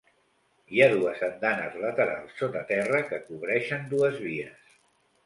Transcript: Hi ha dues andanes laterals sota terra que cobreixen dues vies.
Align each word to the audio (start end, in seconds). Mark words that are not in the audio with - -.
Hi 0.77 0.79
ha 0.85 0.85
dues 0.93 1.19
andanes 1.27 1.75
laterals 1.83 2.33
sota 2.45 2.63
terra 2.71 3.03
que 3.13 3.21
cobreixen 3.29 3.87
dues 3.93 4.19
vies. 4.25 4.73